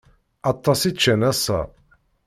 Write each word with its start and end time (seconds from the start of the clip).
Aṭas 0.51 0.81
i 0.89 0.91
ččan 0.95 1.21
ass-a. 1.31 1.59